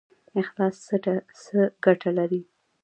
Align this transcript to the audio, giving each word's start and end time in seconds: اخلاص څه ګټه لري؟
اخلاص 0.41 0.75
څه 1.43 1.59
ګټه 1.85 2.11
لري؟ 2.17 2.41